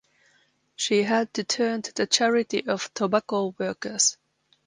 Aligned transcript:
She 0.75 1.03
had 1.03 1.31
to 1.35 1.43
turn 1.43 1.83
to 1.83 1.93
the 1.93 2.07
charity 2.07 2.65
of 2.65 2.91
tobacco 2.95 3.53
workers. 3.59 4.17